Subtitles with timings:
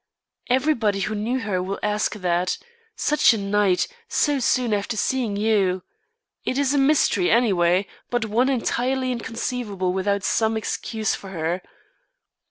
[0.49, 2.57] Everybody who knew her will ask that.
[2.95, 3.87] Such a night!
[4.07, 5.83] so soon after seeing you!
[6.43, 11.29] It is a mystery any way, but one entirely inconceivable without some such excuse for
[11.29, 11.61] her.